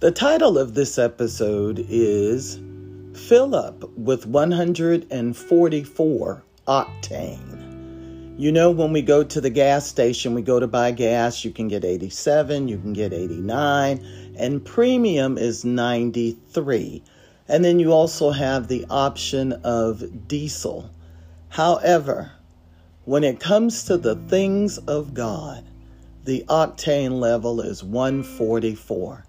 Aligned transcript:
The 0.00 0.10
title 0.10 0.56
of 0.56 0.72
this 0.72 0.98
episode 0.98 1.84
is 1.90 2.58
Fill 3.12 3.54
Up 3.54 3.84
with 3.98 4.24
144 4.24 6.42
Octane. 6.66 8.34
You 8.38 8.50
know, 8.50 8.70
when 8.70 8.94
we 8.94 9.02
go 9.02 9.22
to 9.22 9.40
the 9.42 9.50
gas 9.50 9.86
station, 9.86 10.32
we 10.32 10.40
go 10.40 10.58
to 10.58 10.66
buy 10.66 10.92
gas, 10.92 11.44
you 11.44 11.50
can 11.50 11.68
get 11.68 11.84
87, 11.84 12.66
you 12.66 12.78
can 12.78 12.94
get 12.94 13.12
89, 13.12 14.34
and 14.38 14.64
premium 14.64 15.36
is 15.36 15.66
93. 15.66 17.02
And 17.46 17.62
then 17.62 17.78
you 17.78 17.92
also 17.92 18.30
have 18.30 18.68
the 18.68 18.86
option 18.88 19.52
of 19.64 20.26
diesel. 20.26 20.90
However, 21.50 22.32
when 23.04 23.22
it 23.22 23.38
comes 23.38 23.84
to 23.84 23.98
the 23.98 24.16
things 24.16 24.78
of 24.78 25.12
God, 25.12 25.62
the 26.24 26.42
octane 26.48 27.20
level 27.20 27.60
is 27.60 27.84
144. 27.84 29.26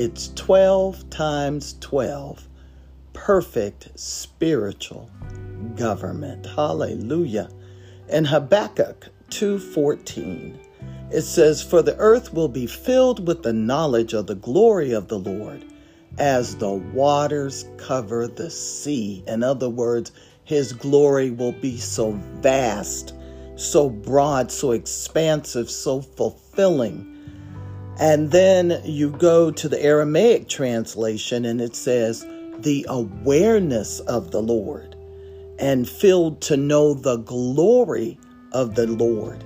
It's 0.00 0.28
12 0.36 1.10
times 1.10 1.74
12. 1.80 2.46
Perfect 3.14 3.88
spiritual 3.98 5.10
government. 5.74 6.46
Hallelujah. 6.46 7.48
In 8.08 8.26
Habakkuk 8.26 9.08
2:14, 9.30 10.56
it 11.10 11.22
says, 11.22 11.62
"For 11.62 11.82
the 11.82 11.96
earth 11.96 12.32
will 12.32 12.46
be 12.46 12.64
filled 12.64 13.26
with 13.26 13.42
the 13.42 13.52
knowledge 13.52 14.14
of 14.14 14.28
the 14.28 14.36
glory 14.36 14.92
of 14.92 15.08
the 15.08 15.18
Lord, 15.18 15.64
as 16.16 16.54
the 16.54 16.74
waters 16.74 17.64
cover 17.76 18.28
the 18.28 18.50
sea." 18.50 19.24
In 19.26 19.42
other 19.42 19.68
words, 19.68 20.12
his 20.44 20.72
glory 20.72 21.32
will 21.32 21.56
be 21.60 21.76
so 21.76 22.16
vast, 22.40 23.14
so 23.56 23.90
broad, 23.90 24.52
so 24.52 24.70
expansive, 24.70 25.68
so 25.68 26.00
fulfilling 26.00 27.17
and 27.98 28.30
then 28.30 28.80
you 28.84 29.10
go 29.10 29.50
to 29.50 29.68
the 29.68 29.82
Aramaic 29.82 30.48
translation 30.48 31.44
and 31.44 31.60
it 31.60 31.74
says, 31.74 32.26
the 32.58 32.86
awareness 32.88 34.00
of 34.00 34.30
the 34.30 34.42
Lord 34.42 34.96
and 35.58 35.88
filled 35.88 36.40
to 36.42 36.56
know 36.56 36.94
the 36.94 37.16
glory 37.16 38.18
of 38.52 38.74
the 38.74 38.86
Lord. 38.86 39.44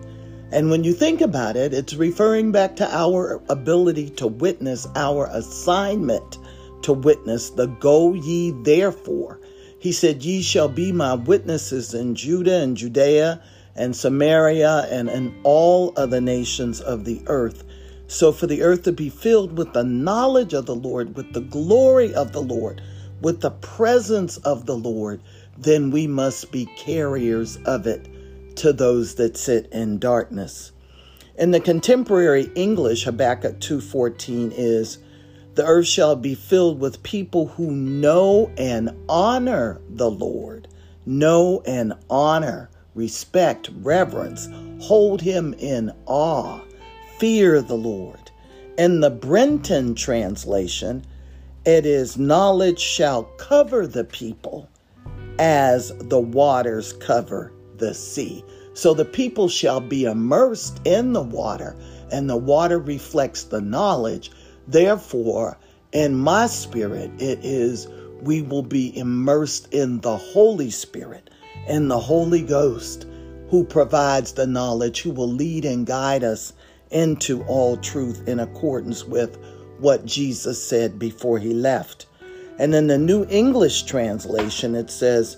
And 0.50 0.70
when 0.70 0.84
you 0.84 0.92
think 0.92 1.22
about 1.22 1.56
it, 1.56 1.72
it's 1.72 1.94
referring 1.94 2.52
back 2.52 2.76
to 2.76 2.94
our 2.94 3.42
ability 3.48 4.10
to 4.10 4.26
witness, 4.26 4.86
our 4.94 5.26
assignment 5.32 6.38
to 6.82 6.92
witness, 6.92 7.50
the 7.50 7.66
go 7.66 8.12
ye 8.12 8.50
therefore. 8.62 9.40
He 9.78 9.92
said, 9.92 10.22
Ye 10.22 10.42
shall 10.42 10.68
be 10.68 10.92
my 10.92 11.14
witnesses 11.14 11.94
in 11.94 12.14
Judah 12.14 12.60
and 12.60 12.76
Judea 12.76 13.42
and 13.74 13.96
Samaria 13.96 14.86
and 14.90 15.08
in 15.08 15.34
all 15.42 15.94
other 15.96 16.20
nations 16.20 16.80
of 16.82 17.04
the 17.04 17.22
earth. 17.26 17.64
So, 18.12 18.30
for 18.30 18.46
the 18.46 18.60
earth 18.60 18.82
to 18.82 18.92
be 18.92 19.08
filled 19.08 19.56
with 19.56 19.72
the 19.72 19.84
knowledge 19.84 20.52
of 20.52 20.66
the 20.66 20.74
Lord, 20.74 21.16
with 21.16 21.32
the 21.32 21.40
glory 21.40 22.14
of 22.14 22.32
the 22.32 22.42
Lord, 22.42 22.82
with 23.22 23.40
the 23.40 23.52
presence 23.52 24.36
of 24.36 24.66
the 24.66 24.76
Lord, 24.76 25.22
then 25.56 25.90
we 25.90 26.06
must 26.06 26.52
be 26.52 26.66
carriers 26.76 27.58
of 27.64 27.86
it 27.86 28.06
to 28.56 28.74
those 28.74 29.14
that 29.14 29.38
sit 29.38 29.66
in 29.72 29.98
darkness. 29.98 30.72
In 31.38 31.52
the 31.52 31.58
contemporary 31.58 32.50
English, 32.54 33.04
Habakkuk 33.04 33.60
2:14 33.60 34.52
is, 34.54 34.98
"The 35.54 35.64
earth 35.64 35.86
shall 35.86 36.14
be 36.14 36.34
filled 36.34 36.80
with 36.80 37.02
people 37.02 37.46
who 37.46 37.70
know 37.70 38.50
and 38.58 38.90
honor 39.08 39.80
the 39.88 40.10
Lord, 40.10 40.68
know 41.06 41.62
and 41.64 41.94
honor, 42.10 42.68
respect, 42.94 43.70
reverence, 43.82 44.50
hold 44.80 45.22
him 45.22 45.54
in 45.58 45.92
awe." 46.04 46.60
Fear 47.18 47.60
the 47.60 47.74
Lord. 47.76 48.30
In 48.78 49.00
the 49.00 49.10
Brenton 49.10 49.94
translation, 49.94 51.04
it 51.64 51.86
is 51.86 52.18
knowledge 52.18 52.80
shall 52.80 53.24
cover 53.38 53.86
the 53.86 54.04
people 54.04 54.68
as 55.38 55.96
the 55.98 56.20
waters 56.20 56.92
cover 56.94 57.52
the 57.76 57.94
sea. 57.94 58.44
So 58.74 58.94
the 58.94 59.04
people 59.04 59.48
shall 59.48 59.80
be 59.80 60.04
immersed 60.04 60.80
in 60.84 61.12
the 61.12 61.22
water, 61.22 61.76
and 62.10 62.28
the 62.28 62.36
water 62.36 62.78
reflects 62.78 63.44
the 63.44 63.60
knowledge. 63.60 64.30
Therefore, 64.66 65.58
in 65.92 66.14
my 66.14 66.46
spirit, 66.46 67.10
it 67.18 67.40
is 67.44 67.86
we 68.22 68.40
will 68.40 68.62
be 68.62 68.96
immersed 68.96 69.72
in 69.74 70.00
the 70.00 70.16
Holy 70.16 70.70
Spirit, 70.70 71.28
in 71.68 71.88
the 71.88 72.00
Holy 72.00 72.42
Ghost, 72.42 73.06
who 73.50 73.64
provides 73.64 74.32
the 74.32 74.46
knowledge, 74.46 75.02
who 75.02 75.10
will 75.10 75.30
lead 75.30 75.64
and 75.64 75.86
guide 75.86 76.24
us 76.24 76.54
into 76.92 77.42
all 77.44 77.76
truth 77.76 78.26
in 78.28 78.40
accordance 78.40 79.04
with 79.04 79.38
what 79.78 80.04
Jesus 80.04 80.64
said 80.64 80.98
before 80.98 81.38
he 81.38 81.52
left. 81.52 82.06
And 82.58 82.74
in 82.74 82.86
the 82.86 82.98
New 82.98 83.26
English 83.28 83.84
translation, 83.84 84.74
it 84.74 84.90
says, 84.90 85.36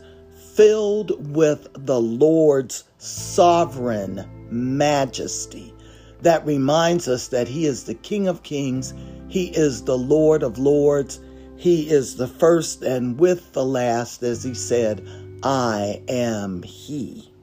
filled 0.55 1.35
with 1.35 1.67
the 1.75 2.01
Lord's 2.01 2.85
sovereign 2.99 4.25
majesty. 4.51 5.75
That 6.23 6.47
reminds 6.47 7.09
us 7.09 7.29
that 7.29 7.49
he 7.49 7.67
is 7.67 7.85
the 7.85 7.95
King 7.95 8.29
of 8.29 8.43
kings, 8.43 8.95
he 9.29 9.47
is 9.47 9.83
the 9.83 9.99
Lord 9.99 10.43
of 10.43 10.59
lords, 10.59 11.21
he 11.57 11.91
is 11.91 12.17
the 12.17 12.29
first 12.29 12.83
and 12.83 13.19
with 13.19 13.53
the 13.53 13.65
last, 13.65 14.23
as 14.23 14.43
he 14.43 14.55
said, 14.55 15.07
I 15.43 16.03
am 16.09 16.63
he. 16.63 17.34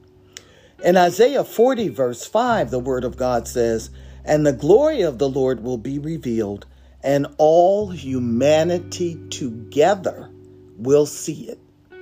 In 0.84 0.96
Isaiah 0.96 1.44
40, 1.44 1.90
verse 1.90 2.26
5, 2.26 2.72
the 2.72 2.80
word 2.80 3.04
of 3.04 3.16
God 3.16 3.46
says, 3.46 3.90
And 4.24 4.44
the 4.44 4.52
glory 4.52 5.02
of 5.02 5.18
the 5.18 5.28
Lord 5.28 5.62
will 5.62 5.78
be 5.78 6.00
revealed, 6.00 6.66
and 7.04 7.28
all 7.38 7.90
humanity 7.90 9.16
together 9.30 10.28
will 10.76 11.06
see 11.06 11.48
it, 11.48 11.60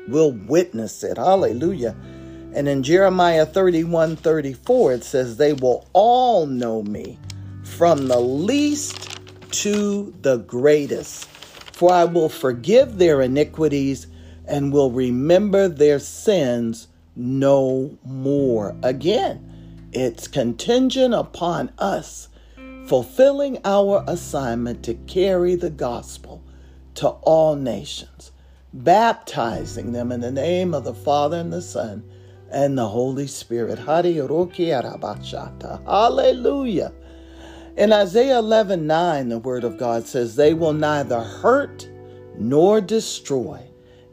will 0.09 0.33
witness 0.33 1.05
it. 1.05 1.19
Hallelujah. 1.19 1.95
And 2.55 2.67
in 2.69 2.83
Jeremiah 2.83 3.45
31 3.45 4.17
34, 4.17 4.95
it 4.95 5.05
says, 5.05 5.37
They 5.37 5.53
will 5.53 5.87
all 5.93 6.47
know 6.47 6.83
me, 6.83 7.19
from 7.63 8.09
the 8.09 8.21
least 8.21 9.21
to 9.53 10.15
the 10.23 10.39
greatest. 10.39 11.27
For 11.27 11.93
I 11.93 12.05
will 12.05 12.31
forgive 12.31 12.97
their 12.97 13.21
iniquities 13.21 14.07
and 14.47 14.73
will 14.73 14.91
remember 14.91 15.69
their 15.69 15.99
sins 15.99 16.89
no 17.17 17.99
more. 18.05 18.77
Again, 18.83 19.89
it's 19.93 20.29
contingent 20.29 21.15
upon 21.15 21.73
us 21.79 22.29
fulfilling 22.87 23.59
our 23.65 24.05
assignment 24.07 24.83
to 24.85 24.95
carry 24.95 25.55
the 25.55 25.71
gospel 25.71 26.43
to 26.95 27.09
all 27.09 27.55
nations, 27.57 28.33
baptizing 28.73 29.93
them 29.93 30.11
in 30.13 30.21
the 30.21 30.33
name 30.33 30.75
of 30.75 30.85
the 30.85 30.95
Father 30.95 31.39
and 31.39 31.53
the 31.53 31.63
Son 31.63 32.03
and 32.51 32.77
the 32.77 32.89
Holy 32.89 33.27
Spirit. 33.27 33.79
Hallelujah. 33.79 34.53
In 37.77 37.93
Isaiah 37.93 38.39
11 38.39 38.87
9, 38.87 39.29
the 39.29 39.39
word 39.39 39.65
of 39.65 39.79
God 39.79 40.07
says, 40.07 40.37
They 40.37 40.53
will 40.53 40.73
neither 40.73 41.21
hurt 41.21 41.89
nor 42.37 42.81
destroy 42.81 43.61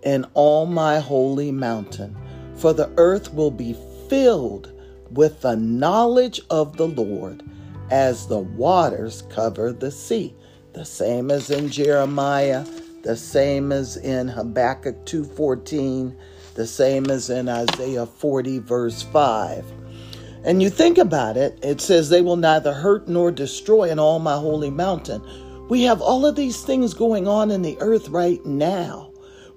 in 0.03 0.25
all 0.35 0.66
my 0.66 1.00
holy 1.00 1.52
mountain 1.52 2.16
for 2.57 2.73
the 2.73 2.91
earth 2.97 3.34
will 3.34 3.51
be 3.51 3.75
filled 4.09 4.72
with 5.12 5.41
the 5.41 5.56
knowledge 5.56 6.41
of 6.50 6.78
the 6.78 6.88
Lord 6.88 7.44
as 7.90 8.28
the 8.28 8.40
waters 8.40 9.23
cover 9.29 9.72
the 9.72 9.91
sea. 9.91 10.35
The 10.73 10.85
same 10.85 11.31
as 11.31 11.50
in 11.50 11.69
Jeremiah, 11.69 12.66
the 13.03 13.16
same 13.16 13.72
as 13.72 13.97
in 13.97 14.28
Habakkuk 14.28 15.06
2:14, 15.06 16.16
the 16.56 16.67
same 16.67 17.09
as 17.09 17.29
in 17.29 17.47
Isaiah 17.47 18.06
40 18.06 18.59
verse 18.59 19.02
5. 19.02 19.66
And 20.43 20.61
you 20.61 20.70
think 20.70 20.97
about 20.97 21.37
it, 21.37 21.58
it 21.61 21.81
says 21.81 22.09
they 22.09 22.22
will 22.22 22.37
neither 22.37 22.73
hurt 22.73 23.08
nor 23.08 23.31
destroy 23.31 23.90
in 23.90 23.99
all 23.99 24.20
my 24.20 24.35
holy 24.37 24.70
mountain. 24.70 25.22
We 25.70 25.84
have 25.84 26.02
all 26.02 26.26
of 26.26 26.35
these 26.35 26.61
things 26.61 26.93
going 26.93 27.28
on 27.28 27.52
in 27.52 27.61
the 27.61 27.78
earth 27.81 28.09
right 28.09 28.43
now. 28.46 29.06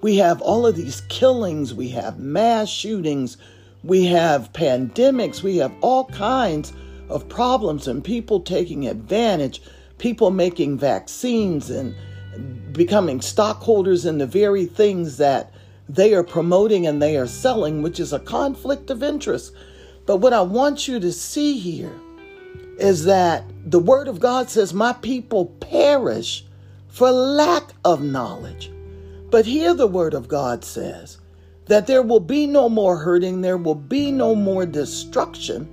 We 0.00 0.16
have 0.16 0.40
all 0.40 0.66
of 0.66 0.76
these 0.76 1.02
killings, 1.02 1.74
we 1.74 1.88
have 1.90 2.18
mass 2.18 2.68
shootings, 2.68 3.36
we 3.82 4.06
have 4.06 4.52
pandemics, 4.52 5.42
we 5.42 5.58
have 5.58 5.72
all 5.80 6.04
kinds 6.06 6.72
of 7.08 7.28
problems 7.28 7.86
and 7.86 8.02
people 8.02 8.40
taking 8.40 8.86
advantage, 8.86 9.60
people 9.98 10.30
making 10.30 10.78
vaccines 10.78 11.68
and 11.68 11.94
becoming 12.72 13.20
stockholders 13.20 14.06
in 14.06 14.18
the 14.18 14.26
very 14.26 14.64
things 14.64 15.18
that 15.18 15.52
they 15.88 16.14
are 16.14 16.22
promoting 16.22 16.86
and 16.86 17.02
they 17.02 17.16
are 17.16 17.26
selling, 17.26 17.82
which 17.82 17.98
is 17.98 18.12
a 18.12 18.20
conflict 18.20 18.90
of 18.90 19.02
interest. 19.02 19.52
But 20.06 20.18
what 20.18 20.32
I 20.32 20.40
want 20.40 20.88
you 20.88 21.00
to 21.00 21.12
see 21.12 21.58
here 21.58 21.92
is 22.78 23.04
that 23.04 23.44
the 23.66 23.78
Word 23.78 24.08
of 24.08 24.20
God 24.20 24.48
says, 24.48 24.72
My 24.72 24.92
people 24.92 25.46
perish 25.46 26.46
for 26.88 27.10
lack 27.10 27.74
of 27.84 28.02
knowledge. 28.02 28.70
But 29.30 29.46
here 29.46 29.74
the 29.74 29.86
word 29.86 30.14
of 30.14 30.28
God 30.28 30.64
says 30.64 31.18
that 31.66 31.86
there 31.86 32.02
will 32.02 32.20
be 32.20 32.46
no 32.46 32.68
more 32.68 32.98
hurting, 32.98 33.40
there 33.40 33.56
will 33.56 33.76
be 33.76 34.10
no 34.10 34.34
more 34.34 34.66
destruction, 34.66 35.68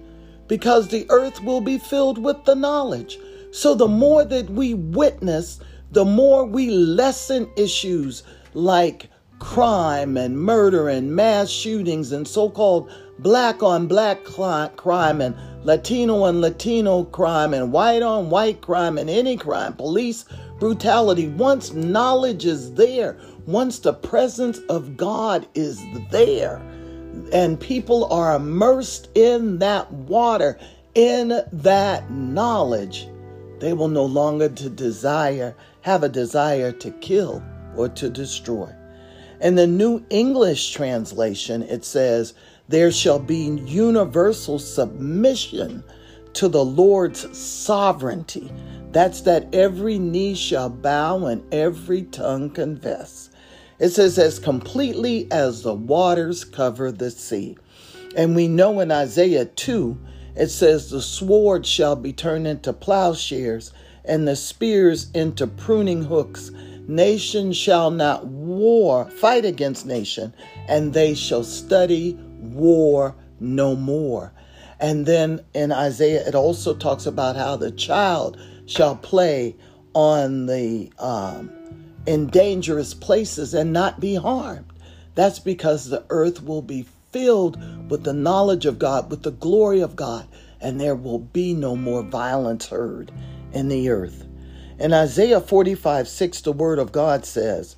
because 0.47 0.87
the 0.87 1.07
earth 1.09 1.43
will 1.43 1.61
be 1.61 1.77
filled 1.77 2.17
with 2.17 2.45
the 2.45 2.55
knowledge. 2.55 3.17
So 3.51 3.73
the 3.73 3.87
more 3.87 4.23
that 4.25 4.49
we 4.49 4.75
witness, 4.75 5.59
the 5.91 6.05
more 6.05 6.45
we 6.45 6.69
lessen 6.69 7.49
issues 7.57 8.23
like 8.53 9.09
crime 9.39 10.17
and 10.17 10.37
murder 10.37 10.89
and 10.89 11.15
mass 11.15 11.49
shootings 11.49 12.11
and 12.11 12.27
so 12.27 12.49
called 12.49 12.91
black 13.19 13.61
on 13.63 13.87
black 13.87 14.23
crime 14.23 15.21
and 15.21 15.35
Latino 15.63 16.23
on 16.23 16.41
Latino 16.41 17.03
crime 17.05 17.53
and 17.53 17.71
white 17.71 18.01
on 18.01 18.29
white 18.29 18.61
crime 18.61 18.97
and 18.97 19.09
any 19.09 19.37
crime, 19.37 19.73
police 19.73 20.25
brutality, 20.59 21.27
once 21.29 21.73
knowledge 21.73 22.45
is 22.45 22.73
there, 22.73 23.17
once 23.45 23.79
the 23.79 23.93
presence 23.93 24.59
of 24.69 24.97
God 24.97 25.47
is 25.55 25.83
there, 26.11 26.57
and 27.31 27.59
people 27.59 28.05
are 28.11 28.35
immersed 28.35 29.09
in 29.15 29.59
that 29.59 29.91
water, 29.91 30.57
in 30.95 31.41
that 31.51 32.09
knowledge, 32.11 33.07
they 33.59 33.73
will 33.73 33.87
no 33.87 34.05
longer 34.05 34.49
to 34.49 34.69
desire, 34.69 35.55
have 35.81 36.03
a 36.03 36.09
desire 36.09 36.71
to 36.71 36.91
kill 36.91 37.43
or 37.75 37.89
to 37.89 38.09
destroy. 38.09 38.71
In 39.41 39.55
the 39.55 39.67
New 39.67 40.03
English 40.09 40.73
translation, 40.73 41.61
it 41.63 41.85
says, 41.85 42.33
There 42.67 42.91
shall 42.91 43.19
be 43.19 43.61
universal 43.65 44.57
submission 44.59 45.83
to 46.37 46.47
the 46.47 46.63
Lord's 46.63 47.37
sovereignty. 47.37 48.51
That's 48.91 49.21
that 49.21 49.53
every 49.53 49.99
knee 49.99 50.35
shall 50.35 50.69
bow 50.69 51.25
and 51.25 51.43
every 51.53 52.03
tongue 52.03 52.51
confess. 52.51 53.29
It 53.79 53.89
says, 53.89 54.17
As 54.19 54.39
completely 54.39 55.27
as 55.31 55.63
the 55.63 55.73
waters 55.73 56.43
cover 56.45 56.91
the 56.91 57.11
sea. 57.11 57.57
And 58.15 58.35
we 58.35 58.47
know 58.47 58.79
in 58.79 58.91
Isaiah 58.91 59.45
2, 59.45 59.97
it 60.35 60.47
says, 60.47 60.89
The 60.89 61.01
sword 61.01 61.65
shall 61.65 61.95
be 61.95 62.13
turned 62.13 62.47
into 62.47 62.71
plowshares 62.71 63.73
and 64.05 64.27
the 64.27 64.35
spears 64.35 65.11
into 65.13 65.47
pruning 65.47 66.03
hooks 66.03 66.51
Nation 66.87 67.51
shall 67.51 67.91
not 67.91 68.27
war, 68.27 69.09
fight 69.11 69.43
against 69.43 69.85
nation, 69.85 70.33
and 70.69 70.93
they 70.93 71.13
shall 71.13 71.43
study 71.43 72.13
war 72.39 73.13
no 73.41 73.75
more. 73.75 74.31
And 74.79 75.05
then 75.05 75.41
in 75.53 75.71
Isaiah, 75.71 76.27
it 76.27 76.35
also 76.35 76.75
talks 76.75 77.05
about 77.05 77.35
how 77.35 77.55
the 77.55 77.71
child 77.71 78.37
shall 78.65 78.95
play 78.95 79.55
on 79.93 80.45
the 80.45 80.91
um, 80.99 81.51
in 82.05 82.27
dangerous 82.27 82.93
places 82.93 83.53
and 83.53 83.73
not 83.73 83.99
be 83.99 84.15
harmed. 84.15 84.65
That's 85.15 85.39
because 85.39 85.89
the 85.89 86.05
earth 86.09 86.43
will 86.43 86.61
be 86.61 86.85
filled 87.11 87.89
with 87.89 88.03
the 88.03 88.13
knowledge 88.13 88.65
of 88.65 88.77
God, 88.77 89.09
with 89.09 89.23
the 89.23 89.31
glory 89.31 89.81
of 89.81 89.95
God, 89.95 90.27
and 90.61 90.79
there 90.79 90.95
will 90.95 91.19
be 91.19 91.53
no 91.53 91.75
more 91.75 92.03
violence 92.03 92.67
heard 92.67 93.11
in 93.51 93.69
the 93.69 93.89
earth. 93.89 94.25
In 94.79 94.93
Isaiah 94.93 95.41
45 95.41 96.07
6, 96.07 96.41
the 96.41 96.51
word 96.51 96.77
of 96.77 96.91
God 96.91 97.25
says, 97.25 97.75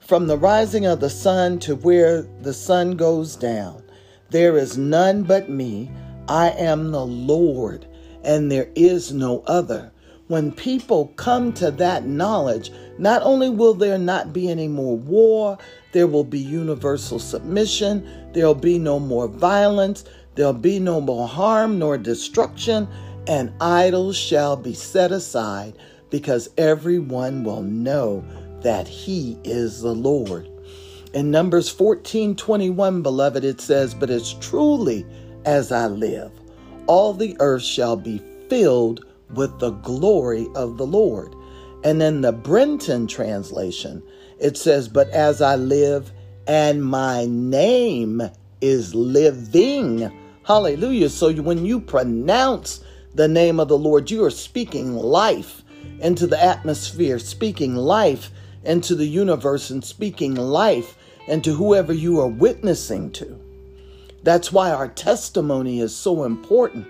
From 0.00 0.26
the 0.26 0.36
rising 0.38 0.84
of 0.84 0.98
the 0.98 1.10
sun 1.10 1.60
to 1.60 1.76
where 1.76 2.22
the 2.22 2.52
sun 2.52 2.96
goes 2.96 3.36
down, 3.36 3.84
there 4.30 4.58
is 4.58 4.76
none 4.76 5.22
but 5.22 5.48
me. 5.48 5.90
I 6.28 6.50
am 6.50 6.90
the 6.90 7.04
Lord, 7.04 7.86
and 8.22 8.50
there 8.50 8.70
is 8.74 9.12
no 9.12 9.42
other. 9.46 9.92
When 10.28 10.52
people 10.52 11.08
come 11.16 11.52
to 11.54 11.70
that 11.72 12.06
knowledge, 12.06 12.72
not 12.98 13.22
only 13.22 13.50
will 13.50 13.74
there 13.74 13.98
not 13.98 14.32
be 14.32 14.48
any 14.48 14.68
more 14.68 14.96
war, 14.96 15.58
there 15.92 16.06
will 16.06 16.24
be 16.24 16.38
universal 16.38 17.18
submission, 17.18 18.08
there'll 18.32 18.54
be 18.54 18.78
no 18.78 18.98
more 18.98 19.28
violence, 19.28 20.04
there'll 20.34 20.54
be 20.54 20.78
no 20.78 21.00
more 21.00 21.28
harm 21.28 21.78
nor 21.78 21.98
destruction, 21.98 22.88
and 23.26 23.52
idols 23.60 24.16
shall 24.16 24.56
be 24.56 24.72
set 24.72 25.12
aside 25.12 25.76
because 26.08 26.48
everyone 26.56 27.44
will 27.44 27.62
know 27.62 28.24
that 28.62 28.88
he 28.88 29.38
is 29.44 29.82
the 29.82 29.94
Lord. 29.94 30.48
In 31.12 31.30
Numbers 31.30 31.68
14 31.68 32.34
21, 32.34 33.02
beloved, 33.02 33.44
it 33.44 33.60
says, 33.60 33.94
But 33.94 34.10
as 34.10 34.32
truly 34.34 35.06
as 35.44 35.72
I 35.72 35.86
live, 35.86 36.32
all 36.86 37.12
the 37.12 37.36
earth 37.40 37.62
shall 37.62 37.96
be 37.96 38.22
filled 38.48 39.04
with 39.34 39.58
the 39.58 39.70
glory 39.70 40.46
of 40.54 40.76
the 40.76 40.86
Lord. 40.86 41.34
And 41.82 42.02
in 42.02 42.20
the 42.20 42.32
Brenton 42.32 43.06
translation, 43.06 44.02
it 44.38 44.56
says, 44.56 44.88
But 44.88 45.08
as 45.10 45.40
I 45.42 45.56
live, 45.56 46.12
and 46.46 46.84
my 46.84 47.26
name 47.26 48.22
is 48.60 48.94
living. 48.94 50.10
Hallelujah. 50.44 51.08
So 51.08 51.32
when 51.32 51.64
you 51.64 51.80
pronounce 51.80 52.82
the 53.14 53.28
name 53.28 53.60
of 53.60 53.68
the 53.68 53.78
Lord, 53.78 54.10
you 54.10 54.24
are 54.24 54.30
speaking 54.30 54.94
life 54.94 55.62
into 56.00 56.26
the 56.26 56.42
atmosphere, 56.42 57.18
speaking 57.18 57.76
life 57.76 58.30
into 58.64 58.94
the 58.94 59.06
universe 59.06 59.70
and 59.70 59.84
speaking 59.84 60.34
life 60.34 60.96
into 61.28 61.54
whoever 61.54 61.92
you 61.92 62.20
are 62.20 62.28
witnessing 62.28 63.10
to. 63.12 63.40
That's 64.24 64.50
why 64.50 64.70
our 64.70 64.88
testimony 64.88 65.80
is 65.80 65.94
so 65.94 66.24
important. 66.24 66.86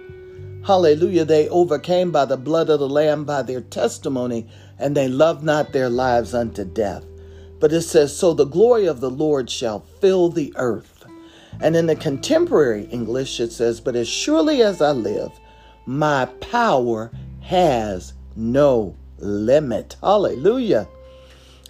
Hallelujah. 0.64 1.24
They 1.24 1.48
overcame 1.48 2.12
by 2.12 2.24
the 2.24 2.36
blood 2.36 2.70
of 2.70 2.78
the 2.78 2.88
Lamb 2.88 3.24
by 3.24 3.42
their 3.42 3.60
testimony, 3.60 4.48
and 4.78 4.96
they 4.96 5.08
loved 5.08 5.42
not 5.42 5.72
their 5.72 5.90
lives 5.90 6.32
unto 6.32 6.64
death. 6.64 7.04
But 7.58 7.72
it 7.72 7.82
says, 7.82 8.16
So 8.16 8.34
the 8.34 8.46
glory 8.46 8.86
of 8.86 9.00
the 9.00 9.10
Lord 9.10 9.50
shall 9.50 9.80
fill 10.00 10.28
the 10.28 10.52
earth. 10.56 11.04
And 11.60 11.74
in 11.74 11.86
the 11.86 11.96
contemporary 11.96 12.84
English, 12.84 13.40
it 13.40 13.52
says, 13.52 13.80
But 13.80 13.96
as 13.96 14.08
surely 14.08 14.62
as 14.62 14.80
I 14.80 14.92
live, 14.92 15.32
my 15.86 16.26
power 16.40 17.10
has 17.42 18.14
no 18.36 18.96
limit. 19.18 19.96
Hallelujah. 20.00 20.88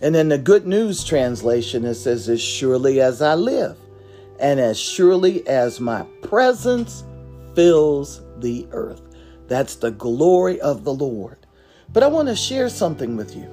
And 0.03 0.15
in 0.15 0.29
the 0.29 0.39
Good 0.39 0.67
News 0.67 1.05
translation, 1.05 1.85
it 1.85 1.95
says, 1.95 2.29
As 2.29 2.41
surely 2.41 3.01
as 3.01 3.23
I 3.23 3.35
live, 3.35 3.79
and 4.39 4.61
as 4.61 4.79
surely 4.79 5.47
as 5.47 5.81
my 5.81 6.03
presence 6.23 7.05
fills 7.55 8.23
the 8.39 8.67
earth. 8.73 9.03
That's 9.49 9.77
the 9.77 9.91
glory 9.91 10.61
of 10.61 10.85
the 10.85 10.95
Lord. 10.95 11.39
But 11.93 12.03
I 12.03 12.09
want 12.09 12.29
to 12.29 12.37
share 12.37 12.69
something 12.69 13.17
with 13.17 13.37
you. 13.37 13.49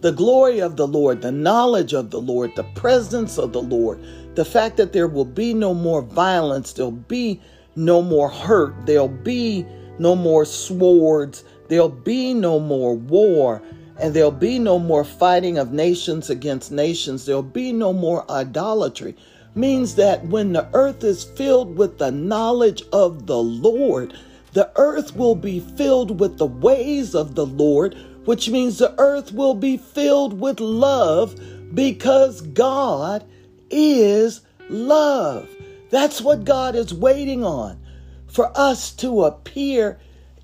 The 0.00 0.12
glory 0.12 0.60
of 0.60 0.76
the 0.76 0.86
Lord, 0.86 1.22
the 1.22 1.32
knowledge 1.32 1.92
of 1.94 2.10
the 2.10 2.20
Lord, 2.20 2.52
the 2.56 2.64
presence 2.74 3.38
of 3.38 3.52
the 3.52 3.62
Lord, 3.62 4.00
the 4.34 4.44
fact 4.44 4.76
that 4.76 4.92
there 4.92 5.08
will 5.08 5.24
be 5.24 5.54
no 5.54 5.74
more 5.74 6.02
violence, 6.02 6.72
there'll 6.72 6.90
be 6.90 7.40
no 7.76 8.02
more 8.02 8.28
hurt, 8.28 8.74
there'll 8.84 9.08
be 9.08 9.64
no 9.98 10.16
more 10.16 10.44
swords, 10.44 11.44
There'll 11.72 11.88
be 11.88 12.34
no 12.34 12.60
more 12.60 12.94
war, 12.94 13.62
and 13.98 14.14
there'll 14.14 14.30
be 14.30 14.58
no 14.58 14.78
more 14.78 15.04
fighting 15.04 15.58
of 15.58 15.72
nations 15.72 16.30
against 16.30 16.72
nations. 16.72 17.24
There'll 17.24 17.42
be 17.42 17.72
no 17.72 17.92
more 17.92 18.30
idolatry. 18.30 19.16
Means 19.54 19.96
that 19.96 20.26
when 20.26 20.52
the 20.52 20.68
earth 20.72 21.04
is 21.04 21.24
filled 21.24 21.76
with 21.76 21.98
the 21.98 22.10
knowledge 22.10 22.82
of 22.92 23.26
the 23.26 23.38
Lord, 23.38 24.14
the 24.54 24.70
earth 24.76 25.14
will 25.14 25.34
be 25.34 25.60
filled 25.60 26.20
with 26.20 26.38
the 26.38 26.46
ways 26.46 27.14
of 27.14 27.34
the 27.34 27.46
Lord, 27.46 27.94
which 28.24 28.48
means 28.48 28.78
the 28.78 28.94
earth 28.98 29.32
will 29.32 29.54
be 29.54 29.76
filled 29.76 30.38
with 30.40 30.60
love 30.60 31.38
because 31.74 32.40
God 32.40 33.24
is 33.70 34.40
love. 34.68 35.48
That's 35.90 36.20
what 36.20 36.44
God 36.44 36.74
is 36.74 36.94
waiting 36.94 37.44
on 37.44 37.78
for 38.26 38.50
us 38.58 38.92
to 38.92 39.24
appear 39.24 39.98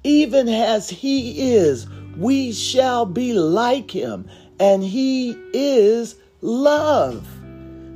even 0.04 0.48
as 0.48 0.88
he 0.88 1.52
is, 1.52 1.86
we 2.16 2.52
shall 2.52 3.06
be 3.06 3.32
like 3.32 3.90
him, 3.90 4.28
and 4.58 4.82
he 4.82 5.36
is 5.52 6.16
love. 6.40 7.26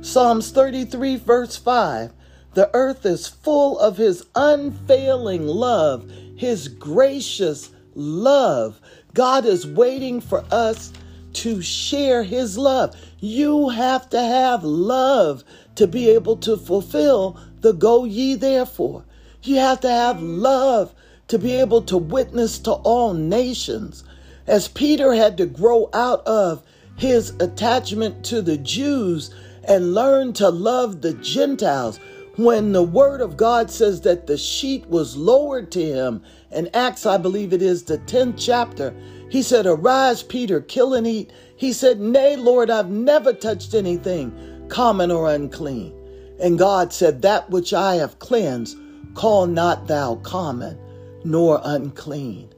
Psalms 0.01 0.51
33, 0.51 1.17
verse 1.17 1.55
5 1.55 2.11
The 2.53 2.69
earth 2.73 3.05
is 3.05 3.27
full 3.27 3.79
of 3.79 3.97
his 3.97 4.25
unfailing 4.35 5.47
love, 5.47 6.09
his 6.35 6.67
gracious 6.67 7.71
love. 7.95 8.79
God 9.13 9.45
is 9.45 9.67
waiting 9.67 10.19
for 10.19 10.43
us 10.51 10.91
to 11.33 11.61
share 11.61 12.23
his 12.23 12.57
love. 12.57 12.95
You 13.19 13.69
have 13.69 14.09
to 14.11 14.19
have 14.19 14.63
love 14.63 15.43
to 15.75 15.87
be 15.87 16.09
able 16.09 16.37
to 16.37 16.57
fulfill 16.57 17.39
the 17.61 17.73
go 17.73 18.05
ye 18.05 18.35
therefore. 18.35 19.05
You 19.41 19.55
have 19.55 19.79
to 19.81 19.89
have 19.89 20.21
love 20.21 20.93
to 21.33 21.39
be 21.39 21.53
able 21.53 21.81
to 21.81 21.97
witness 21.97 22.59
to 22.59 22.71
all 22.71 23.11
nations. 23.11 24.03
As 24.45 24.67
Peter 24.67 25.15
had 25.15 25.35
to 25.37 25.47
grow 25.47 25.89
out 25.91 26.21
of 26.27 26.61
his 26.95 27.31
attachment 27.39 28.23
to 28.25 28.43
the 28.43 28.57
Jews 28.57 29.33
and 29.63 29.95
learn 29.95 30.33
to 30.33 30.49
love 30.49 31.01
the 31.01 31.15
Gentiles, 31.15 31.99
when 32.35 32.71
the 32.71 32.83
word 32.83 33.19
of 33.19 33.35
God 33.35 33.71
says 33.71 34.01
that 34.01 34.27
the 34.27 34.37
sheet 34.37 34.85
was 34.85 35.17
lowered 35.17 35.71
to 35.71 35.83
him, 35.83 36.21
in 36.51 36.69
Acts, 36.71 37.07
I 37.07 37.17
believe 37.17 37.51
it 37.51 37.63
is 37.63 37.81
the 37.81 37.97
10th 37.97 38.35
chapter, 38.37 38.93
he 39.27 39.41
said, 39.41 39.65
Arise, 39.65 40.21
Peter, 40.21 40.61
kill 40.61 40.93
and 40.93 41.07
eat. 41.07 41.33
He 41.55 41.73
said, 41.73 41.99
Nay, 41.99 42.35
Lord, 42.35 42.69
I've 42.69 42.91
never 42.91 43.33
touched 43.33 43.73
anything 43.73 44.67
common 44.69 45.09
or 45.09 45.31
unclean. 45.31 45.95
And 46.39 46.59
God 46.59 46.93
said, 46.93 47.23
That 47.23 47.49
which 47.49 47.73
I 47.73 47.95
have 47.95 48.19
cleansed, 48.19 48.77
call 49.15 49.47
not 49.47 49.87
thou 49.87 50.17
common 50.17 50.77
nor 51.23 51.61
unclean. 51.63 52.53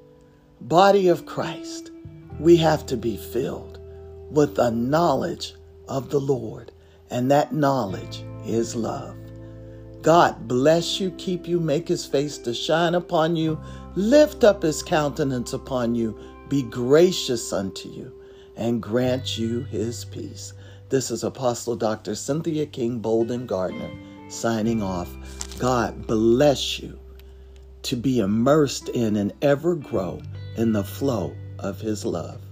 Body 0.61 1.07
of 1.07 1.25
Christ, 1.25 1.91
we 2.39 2.57
have 2.57 2.85
to 2.87 2.97
be 2.97 3.17
filled 3.17 3.79
with 4.31 4.55
the 4.55 4.71
knowledge 4.71 5.53
of 5.87 6.09
the 6.09 6.19
Lord, 6.19 6.71
and 7.09 7.29
that 7.31 7.53
knowledge 7.53 8.23
is 8.45 8.75
love. 8.75 9.15
God 10.01 10.47
bless 10.47 10.99
you, 10.99 11.11
keep 11.11 11.47
you, 11.47 11.59
make 11.59 11.87
his 11.87 12.05
face 12.05 12.37
to 12.39 12.53
shine 12.53 12.95
upon 12.95 13.35
you, 13.35 13.59
lift 13.95 14.43
up 14.43 14.63
his 14.63 14.83
countenance 14.83 15.53
upon 15.53 15.95
you, 15.95 16.17
be 16.49 16.61
gracious 16.63 17.51
unto 17.51 17.89
you, 17.89 18.13
and 18.55 18.81
grant 18.81 19.37
you 19.37 19.61
his 19.63 20.05
peace. 20.05 20.53
This 20.89 21.09
is 21.09 21.23
Apostle 21.23 21.75
Dr. 21.75 22.13
Cynthia 22.13 22.65
King 22.65 22.99
Bolden 22.99 23.47
Gardner 23.47 23.89
signing 24.29 24.81
off. 24.81 25.09
God 25.59 26.05
bless 26.05 26.79
you 26.79 26.99
to 27.85 27.95
be 27.95 28.19
immersed 28.19 28.89
in 28.89 29.15
and 29.15 29.33
ever 29.41 29.75
grow 29.75 30.21
in 30.57 30.73
the 30.73 30.83
flow 30.83 31.35
of 31.59 31.79
his 31.79 32.05
love. 32.05 32.44